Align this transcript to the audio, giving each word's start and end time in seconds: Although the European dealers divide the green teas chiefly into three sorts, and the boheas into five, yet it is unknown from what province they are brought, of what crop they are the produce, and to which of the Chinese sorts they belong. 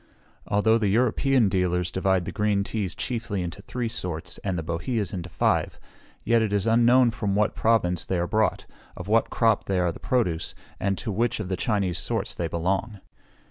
Although 0.47 0.79
the 0.79 0.87
European 0.87 1.47
dealers 1.47 1.91
divide 1.91 2.25
the 2.25 2.31
green 2.31 2.63
teas 2.63 2.95
chiefly 2.95 3.43
into 3.43 3.61
three 3.61 3.87
sorts, 3.87 4.39
and 4.39 4.57
the 4.57 4.63
boheas 4.63 5.13
into 5.13 5.29
five, 5.29 5.79
yet 6.23 6.41
it 6.41 6.51
is 6.51 6.65
unknown 6.65 7.11
from 7.11 7.35
what 7.35 7.53
province 7.53 8.03
they 8.03 8.17
are 8.17 8.25
brought, 8.25 8.65
of 8.97 9.07
what 9.07 9.29
crop 9.29 9.65
they 9.65 9.77
are 9.77 9.91
the 9.91 9.99
produce, 9.99 10.55
and 10.79 10.97
to 10.97 11.11
which 11.11 11.39
of 11.39 11.49
the 11.49 11.55
Chinese 11.55 11.99
sorts 11.99 12.33
they 12.33 12.47
belong. 12.47 12.99